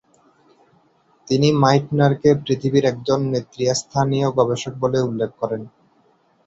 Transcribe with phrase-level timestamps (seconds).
[1.27, 5.61] তিনি মাইটনারকে পৃথিবীর একজন নেতৃস্থানীয় গবেষক বলে উল্লেখ করেন।